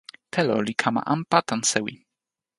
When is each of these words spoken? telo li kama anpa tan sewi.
telo 0.33 0.55
li 0.67 0.73
kama 0.81 1.01
anpa 1.13 1.37
tan 1.49 1.61
sewi. 1.71 1.93